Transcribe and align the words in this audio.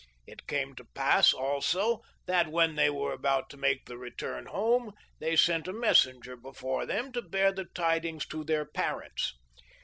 It 0.25 0.47
came 0.47 0.73
to 0.77 0.85
pass 0.95 1.31
also 1.31 2.01
that 2.25 2.47
when 2.51 2.73
they 2.73 2.89
were 2.89 3.13
about 3.13 3.51
to 3.51 3.55
make 3.57 3.85
the 3.85 3.99
return 3.99 4.47
home 4.47 4.93
they 5.19 5.35
sent 5.35 5.67
a 5.67 5.73
messen 5.73 6.23
ger 6.23 6.35
before 6.35 6.87
them 6.87 7.11
to 7.11 7.21
bear 7.21 7.51
the 7.51 7.65
tidings 7.65 8.25
to 8.29 8.43
their 8.43 8.65
parents. 8.65 9.37